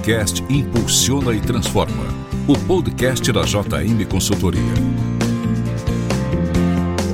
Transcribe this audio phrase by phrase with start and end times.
[0.00, 2.06] podcast Impulsiona e Transforma,
[2.48, 4.62] o podcast da JM Consultoria.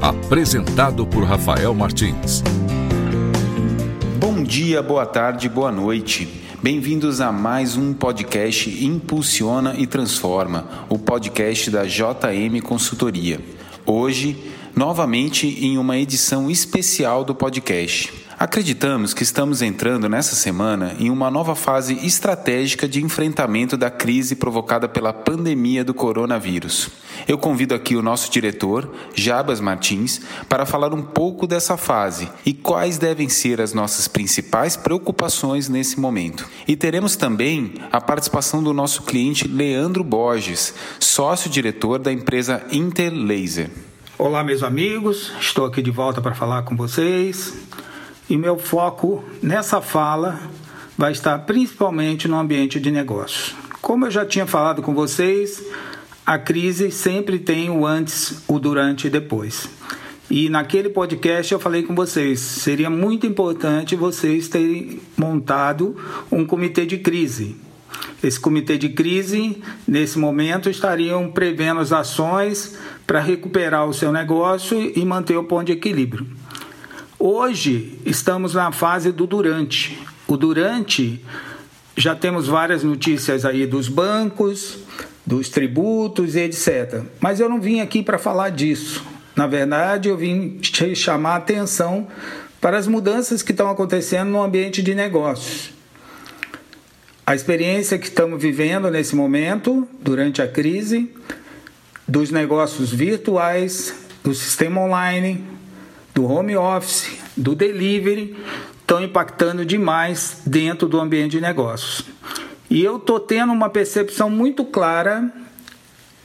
[0.00, 2.42] Apresentado por Rafael Martins.
[4.18, 6.26] Bom dia, boa tarde, boa noite.
[6.62, 13.40] Bem-vindos a mais um podcast Impulsiona e Transforma, o podcast da JM Consultoria.
[13.84, 14.38] Hoje,
[14.74, 18.10] novamente em uma edição especial do podcast.
[18.40, 24.34] Acreditamos que estamos entrando nessa semana em uma nova fase estratégica de enfrentamento da crise
[24.34, 26.88] provocada pela pandemia do coronavírus.
[27.28, 32.54] Eu convido aqui o nosso diretor, Jabas Martins, para falar um pouco dessa fase e
[32.54, 36.48] quais devem ser as nossas principais preocupações nesse momento.
[36.66, 43.68] E teremos também a participação do nosso cliente Leandro Borges, sócio-diretor da empresa Interlaser.
[44.16, 47.52] Olá, meus amigos, estou aqui de volta para falar com vocês
[48.30, 50.40] e meu foco nessa fala
[50.96, 53.56] vai estar principalmente no ambiente de negócios.
[53.82, 55.64] Como eu já tinha falado com vocês,
[56.24, 59.68] a crise sempre tem o antes, o durante e depois.
[60.30, 65.96] E naquele podcast eu falei com vocês, seria muito importante vocês terem montado
[66.30, 67.56] um comitê de crise.
[68.22, 74.92] Esse comitê de crise, nesse momento, estariam prevendo as ações para recuperar o seu negócio
[74.94, 76.26] e manter o ponto de equilíbrio.
[77.22, 79.98] Hoje estamos na fase do durante.
[80.26, 81.22] O durante
[81.94, 84.78] já temos várias notícias aí dos bancos,
[85.26, 87.02] dos tributos e etc.
[87.20, 89.04] Mas eu não vim aqui para falar disso.
[89.36, 90.60] Na verdade, eu vim
[90.94, 92.08] chamar a atenção
[92.58, 95.74] para as mudanças que estão acontecendo no ambiente de negócios.
[97.26, 101.14] A experiência que estamos vivendo nesse momento, durante a crise,
[102.08, 103.94] dos negócios virtuais,
[104.24, 105.59] do sistema online,
[106.14, 108.36] do home office, do delivery,
[108.80, 112.04] estão impactando demais dentro do ambiente de negócios.
[112.68, 115.32] E eu estou tendo uma percepção muito clara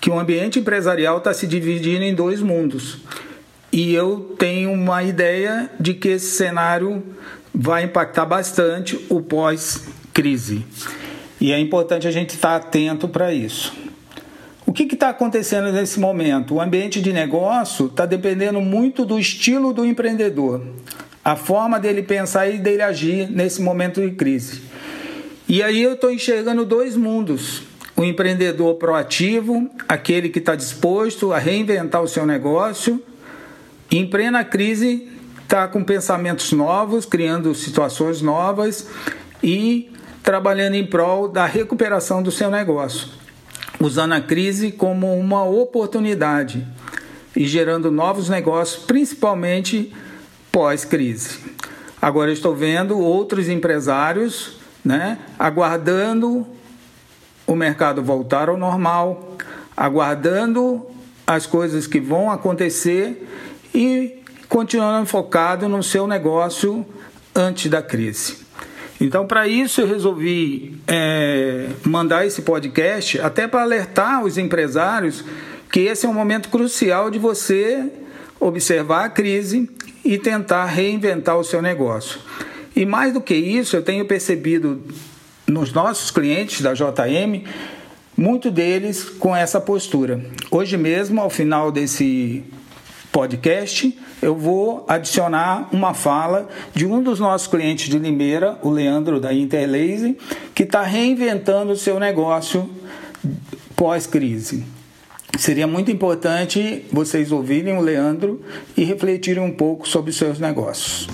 [0.00, 2.98] que o ambiente empresarial está se dividindo em dois mundos.
[3.72, 7.02] E eu tenho uma ideia de que esse cenário
[7.54, 10.64] vai impactar bastante o pós-crise.
[11.40, 13.72] E é importante a gente estar atento para isso.
[14.70, 16.54] O que está acontecendo nesse momento?
[16.54, 20.62] O ambiente de negócio está dependendo muito do estilo do empreendedor,
[21.24, 24.62] a forma dele pensar e dele agir nesse momento de crise.
[25.48, 27.64] E aí eu estou enxergando dois mundos:
[27.96, 33.02] o empreendedor proativo, aquele que está disposto a reinventar o seu negócio,
[33.90, 35.08] em plena crise
[35.42, 38.86] está com pensamentos novos, criando situações novas
[39.42, 39.90] e
[40.22, 43.18] trabalhando em prol da recuperação do seu negócio
[43.80, 46.66] usando a crise como uma oportunidade
[47.34, 49.92] e gerando novos negócios, principalmente
[50.52, 51.38] pós-crise.
[52.00, 56.46] Agora estou vendo outros empresários né, aguardando
[57.46, 59.36] o mercado voltar ao normal,
[59.76, 60.86] aguardando
[61.26, 63.28] as coisas que vão acontecer
[63.74, 66.84] e continuando focado no seu negócio
[67.34, 68.38] antes da crise.
[69.00, 75.24] Então, para isso, eu resolvi é, mandar esse podcast até para alertar os empresários
[75.72, 77.90] que esse é um momento crucial de você
[78.38, 79.70] observar a crise
[80.04, 82.20] e tentar reinventar o seu negócio.
[82.74, 84.82] E mais do que isso, eu tenho percebido
[85.46, 87.44] nos nossos clientes da JM,
[88.16, 90.20] muito deles com essa postura.
[90.50, 92.44] Hoje mesmo, ao final desse
[93.12, 99.20] podcast, eu vou adicionar uma fala de um dos nossos clientes de Limeira, o Leandro
[99.20, 100.16] da Interlace,
[100.54, 102.68] que está reinventando o seu negócio
[103.74, 104.64] pós-crise.
[105.38, 108.42] Seria muito importante vocês ouvirem o Leandro
[108.76, 111.08] e refletirem um pouco sobre os seus negócios.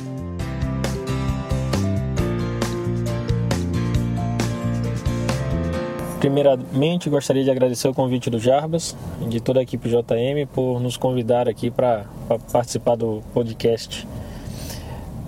[6.20, 10.80] Primeiramente, gostaria de agradecer o convite do Jarbas e de toda a equipe JM por
[10.80, 12.06] nos convidar aqui para
[12.50, 14.08] participar do podcast.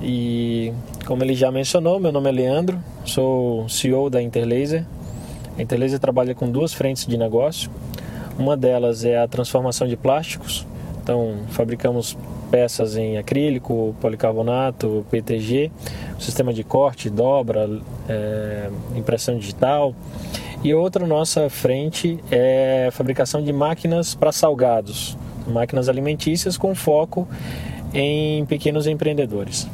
[0.00, 0.72] E
[1.06, 4.86] como ele já mencionou, meu nome é Leandro, sou CEO da Interlaser.
[5.58, 7.70] A Interlaser trabalha com duas frentes de negócio.
[8.38, 10.66] Uma delas é a transformação de plásticos.
[11.02, 12.16] Então, fabricamos
[12.50, 15.70] peças em acrílico, policarbonato, PTG,
[16.18, 17.68] sistema de corte, dobra,
[18.08, 19.94] é, impressão digital
[20.62, 25.16] e outra nossa frente é fabricação de máquinas para salgados,
[25.46, 27.28] máquinas alimentícias com foco
[27.94, 29.68] em pequenos empreendedores.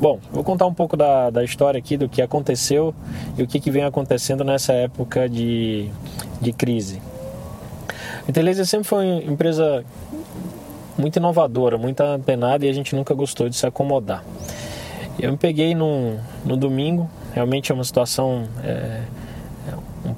[0.00, 2.94] Bom, vou contar um pouco da, da história aqui, do que aconteceu
[3.36, 5.90] e o que, que vem acontecendo nessa época de,
[6.40, 7.02] de crise.
[8.26, 9.84] A Inteleza sempre foi uma empresa
[10.96, 14.24] muito inovadora, muito antenada e a gente nunca gostou de se acomodar.
[15.18, 19.02] Eu me peguei no, no domingo, realmente é uma situação é,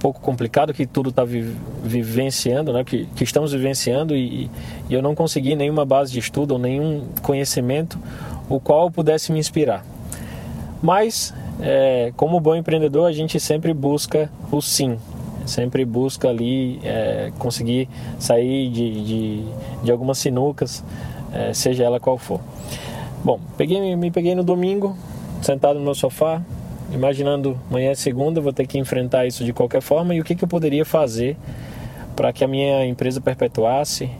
[0.02, 2.82] pouco complicado que tudo está vi vivenciando, né?
[2.82, 4.50] que, que estamos vivenciando e,
[4.90, 7.96] e, eu não consegui nenhuma base de estudo ou nenhum conhecimento
[8.48, 9.84] o qual pudesse me inspirar.
[10.82, 14.98] Mas, é, como bom empreendedor, a gente sempre busca o sim,
[15.46, 17.88] sempre busca ali é, conseguir
[18.18, 19.44] sair de, de,
[19.84, 20.82] de algumas sinucas,
[21.32, 22.40] é, seja ela qual for.
[23.22, 24.96] Bom, peguei, me peguei no domingo,
[25.40, 26.42] sentado no meu sofá,
[26.92, 30.34] imaginando amanhã é segunda, vou ter que enfrentar isso de qualquer forma e o que,
[30.34, 31.36] que eu poderia fazer
[32.14, 34.10] para que a minha empresa perpetuasse,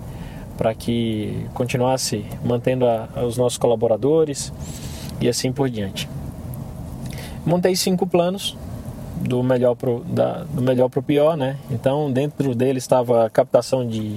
[0.56, 4.52] para que continuasse mantendo a, os nossos colaboradores
[5.20, 6.08] e assim por diante.
[7.44, 8.56] Montei cinco planos
[9.16, 11.56] do melhor pro, da, do melhor para o pior, né?
[11.70, 14.16] Então dentro dele estava captação de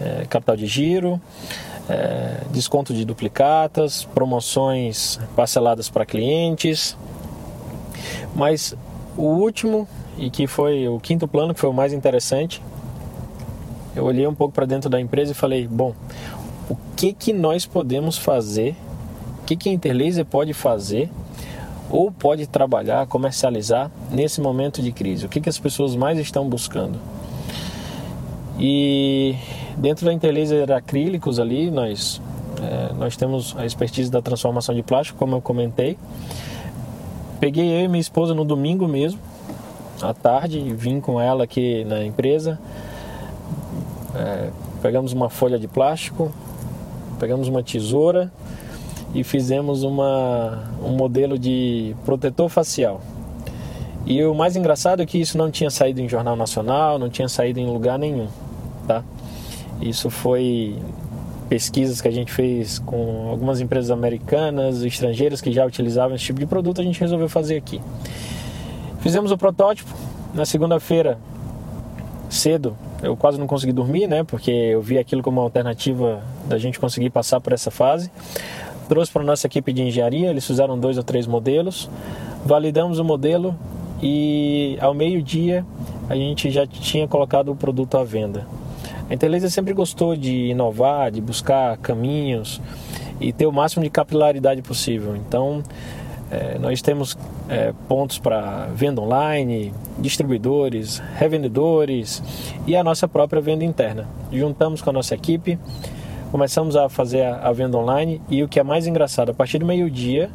[0.00, 1.20] é, capital de giro,
[1.88, 6.96] é, desconto de duplicatas, promoções parceladas para clientes,
[8.34, 8.74] mas
[9.16, 12.62] o último, e que foi o quinto plano, que foi o mais interessante,
[13.94, 15.94] eu olhei um pouco para dentro da empresa e falei: bom,
[16.70, 18.76] o que, que nós podemos fazer,
[19.42, 21.10] o que, que a Interlaser pode fazer
[21.90, 25.26] ou pode trabalhar, comercializar nesse momento de crise?
[25.26, 26.98] O que, que as pessoas mais estão buscando?
[28.58, 29.36] E
[29.76, 32.20] dentro da Interlaser Acrílicos ali, nós,
[32.60, 35.96] é, nós temos a expertise da transformação de plástico, como eu comentei.
[37.40, 39.20] Peguei eu e minha esposa no domingo mesmo,
[40.02, 42.58] à tarde, vim com ela aqui na empresa.
[44.14, 44.50] É,
[44.82, 46.32] pegamos uma folha de plástico,
[47.20, 48.32] pegamos uma tesoura
[49.14, 53.00] e fizemos uma, um modelo de protetor facial.
[54.04, 57.28] E o mais engraçado é que isso não tinha saído em jornal nacional, não tinha
[57.28, 58.26] saído em lugar nenhum,
[58.86, 59.04] tá?
[59.80, 60.76] Isso foi
[61.48, 66.38] pesquisas que a gente fez com algumas empresas americanas, estrangeiras que já utilizavam esse tipo
[66.38, 67.80] de produto, a gente resolveu fazer aqui.
[69.00, 69.90] Fizemos o protótipo
[70.34, 71.18] na segunda-feira
[72.28, 72.76] cedo.
[73.02, 74.24] Eu quase não consegui dormir, né?
[74.24, 78.10] Porque eu vi aquilo como uma alternativa da gente conseguir passar por essa fase.
[78.88, 81.90] Trouxe para a nossa equipe de engenharia, eles fizeram dois ou três modelos,
[82.44, 83.54] validamos o modelo
[84.02, 85.64] e ao meio-dia
[86.08, 88.46] a gente já tinha colocado o produto à venda.
[89.08, 92.60] A Interlaser sempre gostou de inovar, de buscar caminhos
[93.20, 95.16] e ter o máximo de capilaridade possível.
[95.16, 95.62] Então,
[96.30, 97.16] é, nós temos
[97.48, 102.22] é, pontos para venda online, distribuidores, revendedores
[102.66, 104.06] e a nossa própria venda interna.
[104.30, 105.58] Juntamos com a nossa equipe,
[106.30, 109.58] começamos a fazer a, a venda online e o que é mais engraçado, a partir
[109.58, 110.30] do meio-dia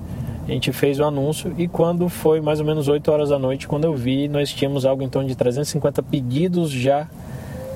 [0.47, 3.65] a gente fez o anúncio e quando foi mais ou menos 8 horas da noite,
[3.65, 7.07] quando eu vi, nós tínhamos algo em torno de 350 pedidos já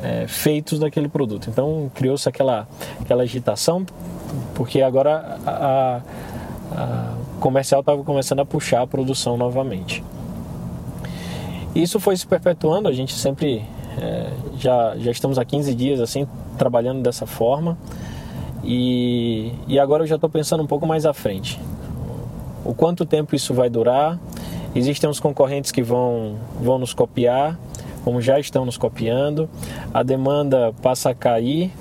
[0.03, 1.49] é, feitos daquele produto.
[1.49, 2.67] Então criou-se aquela,
[2.99, 3.85] aquela agitação,
[4.53, 6.01] porque agora a, a,
[6.71, 10.03] a comercial estava começando a puxar a produção novamente.
[11.75, 13.63] Isso foi se perpetuando, a gente sempre
[13.99, 16.27] é, já, já estamos há 15 dias assim
[16.57, 17.77] trabalhando dessa forma
[18.63, 21.59] e, e agora eu já estou pensando um pouco mais à frente.
[22.65, 24.19] O quanto tempo isso vai durar?
[24.75, 27.57] Existem uns concorrentes que vão, vão nos copiar
[28.03, 29.49] como já estão nos copiando,
[29.93, 31.71] a demanda passa a cair,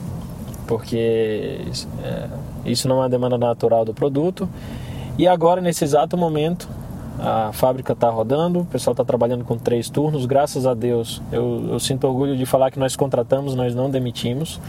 [0.67, 1.61] porque
[2.03, 2.29] é,
[2.65, 4.49] isso não é uma demanda natural do produto.
[5.19, 6.69] E agora, nesse exato momento,
[7.19, 11.23] a fábrica está rodando, o pessoal está trabalhando com três turnos, graças a Deus.
[11.33, 14.61] Eu, eu, sinto orgulho de falar que nós contratamos, nós não demitimos.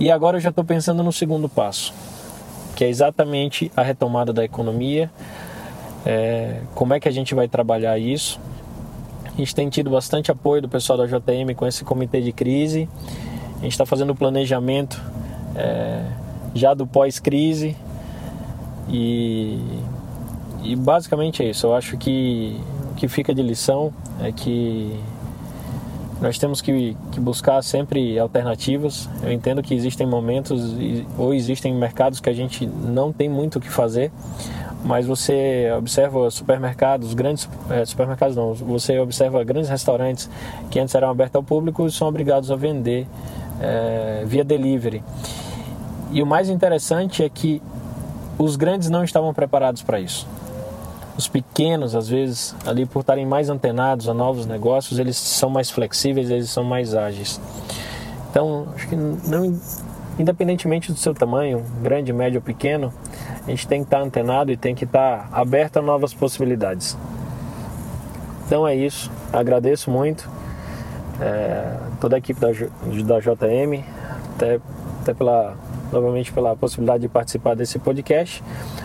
[0.00, 1.92] E agora eu já estou pensando no segundo passo,
[2.74, 5.10] que é exatamente a retomada da economia.
[6.04, 8.40] É, como é que a gente vai trabalhar isso?
[9.34, 12.88] A gente tem tido bastante apoio do pessoal da JM com esse comitê de crise.
[13.58, 15.02] A gente está fazendo o planejamento
[15.56, 16.04] é,
[16.54, 17.76] já do pós-crise.
[18.88, 19.58] E,
[20.62, 21.66] e basicamente é isso.
[21.66, 22.60] Eu acho que
[22.90, 24.94] o que fica de lição é que
[26.20, 29.08] nós temos que, que, buscar sempre alternativas.
[29.22, 30.74] Eu entendo que existem momentos
[31.18, 34.12] ou existem mercados que a gente não tem muito o que fazer,
[34.84, 40.28] mas você observa supermercados, grandes é, supermercados não, você observa grandes restaurantes
[40.70, 43.06] que antes eram abertos ao público e são obrigados a vender
[43.60, 45.02] é, via delivery.
[46.10, 47.62] E o mais interessante é que
[48.36, 50.26] os grandes não estavam preparados para isso.
[51.16, 55.70] Os pequenos, às vezes, ali por estarem mais antenados a novos negócios, eles são mais
[55.70, 57.40] flexíveis, eles são mais ágeis.
[58.30, 59.58] Então, acho que não,
[60.18, 62.92] independentemente do seu tamanho, grande, médio ou pequeno,
[63.46, 66.96] a gente tem que estar antenado e tem que estar aberto a novas possibilidades.
[68.46, 70.28] Então é isso, agradeço muito
[71.20, 73.84] é, toda a equipe da, da JM,
[74.34, 74.60] até,
[75.00, 75.56] até pela,
[75.92, 78.42] novamente pela possibilidade de participar desse podcast.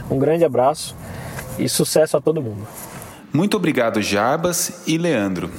[0.09, 0.95] Um grande abraço
[1.57, 2.67] e sucesso a todo mundo.
[3.33, 5.49] Muito obrigado, Jarbas e Leandro.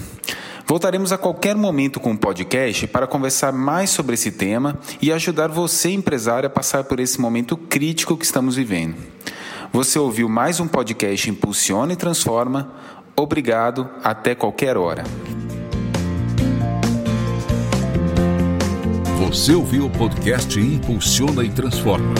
[0.69, 5.49] Voltaremos a qualquer momento com o podcast para conversar mais sobre esse tema e ajudar
[5.49, 8.97] você, empresário, a passar por esse momento crítico que estamos vivendo.
[9.73, 12.71] Você ouviu mais um podcast Impulsiona e Transforma.
[13.17, 15.05] Obrigado, até qualquer hora.
[19.27, 22.15] Você ouviu o podcast Impulsiona e Transforma.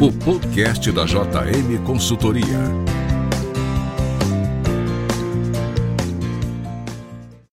[0.00, 2.89] O podcast da JM Consultoria.